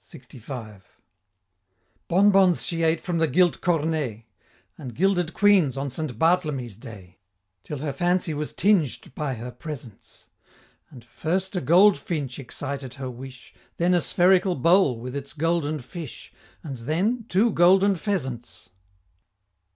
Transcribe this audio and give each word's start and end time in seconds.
LXV. 0.00 0.82
Bon 2.06 2.30
bons 2.30 2.64
she 2.64 2.84
ate 2.84 3.00
from 3.00 3.18
the 3.18 3.26
gilt 3.26 3.60
cornet; 3.60 4.22
And 4.78 4.94
gilded 4.94 5.34
queens 5.34 5.76
on 5.76 5.90
St. 5.90 6.16
Bartlemy's 6.16 6.76
day; 6.76 7.18
Till 7.64 7.78
her 7.78 7.92
fancy 7.92 8.32
was 8.32 8.52
tinged 8.52 9.12
by 9.16 9.34
her 9.34 9.50
presents 9.50 10.28
And 10.88 11.04
first 11.04 11.56
a 11.56 11.60
Goldfinch 11.60 12.38
excited 12.38 12.94
her 12.94 13.10
wish, 13.10 13.54
Then 13.76 13.92
a 13.92 14.00
spherical 14.00 14.54
bowl 14.54 15.00
with 15.00 15.16
its 15.16 15.32
Golden 15.32 15.80
fish, 15.80 16.32
And 16.62 16.76
then 16.76 17.24
two 17.28 17.50
Golden 17.50 17.96
Pheasants. 17.96 18.70